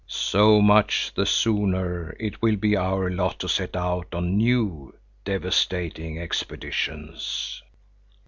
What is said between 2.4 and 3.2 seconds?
will be our